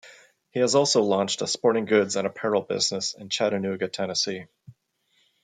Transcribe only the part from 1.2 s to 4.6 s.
a sporting goods and apparel business in Chattanooga, Tennessee.